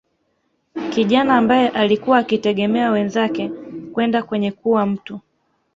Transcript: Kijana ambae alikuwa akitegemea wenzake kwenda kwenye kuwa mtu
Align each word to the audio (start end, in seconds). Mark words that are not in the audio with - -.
Kijana 0.89 1.37
ambae 1.37 1.67
alikuwa 1.69 2.17
akitegemea 2.17 2.91
wenzake 2.91 3.49
kwenda 3.93 4.23
kwenye 4.23 4.51
kuwa 4.51 4.85
mtu 4.85 5.19